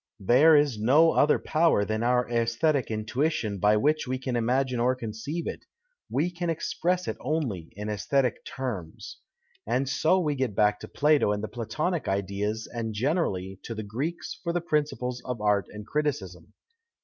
[0.19, 4.95] There is no other power than our aesthetic intuition by which we can imagine or
[4.95, 5.65] conceive it;
[6.09, 9.17] we can express it only in aesthetic terms."
[9.67, 13.83] And so we get back to Plato and the Platonic ideas and, generally, to" the
[13.83, 16.53] Greeks for the principles of art and criticism."